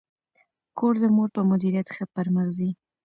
کور 0.77 0.93
د 1.03 1.05
مور 1.15 1.29
په 1.35 1.41
مدیریت 1.49 1.87
ښه 1.95 2.05
پرمخ 2.15 2.47
ځي. 2.57 2.69